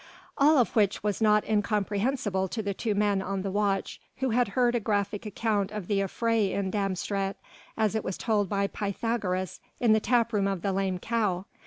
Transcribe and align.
All 0.35 0.57
of 0.57 0.75
which 0.75 1.03
was 1.03 1.21
not 1.21 1.47
incomprehensible 1.47 2.47
to 2.47 2.63
the 2.63 2.73
two 2.73 2.95
men 2.95 3.21
on 3.21 3.43
the 3.43 3.51
watch 3.51 4.01
who 4.17 4.31
had 4.31 4.47
heard 4.57 4.73
a 4.73 4.79
graphic 4.79 5.27
account 5.27 5.69
of 5.71 5.85
the 5.85 5.99
affray 6.01 6.51
in 6.53 6.71
Dam 6.71 6.95
Straat 6.95 7.37
as 7.77 7.93
it 7.93 8.03
was 8.03 8.17
told 8.17 8.49
by 8.49 8.65
Pythagoras 8.65 9.59
in 9.79 9.93
the 9.93 9.99
tap 9.99 10.33
room 10.33 10.47
of 10.47 10.63
the 10.63 10.73
"Lame 10.73 10.97
Cow." 10.97 11.45